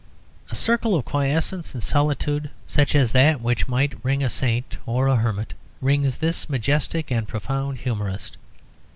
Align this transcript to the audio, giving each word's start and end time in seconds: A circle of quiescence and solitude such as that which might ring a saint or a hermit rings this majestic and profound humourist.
A 0.49 0.55
circle 0.55 0.95
of 0.95 1.05
quiescence 1.05 1.75
and 1.75 1.83
solitude 1.83 2.49
such 2.65 2.95
as 2.95 3.11
that 3.11 3.39
which 3.39 3.67
might 3.67 4.03
ring 4.03 4.23
a 4.23 4.31
saint 4.31 4.77
or 4.87 5.05
a 5.05 5.15
hermit 5.17 5.53
rings 5.79 6.17
this 6.17 6.49
majestic 6.49 7.11
and 7.11 7.27
profound 7.27 7.77
humourist. 7.77 8.35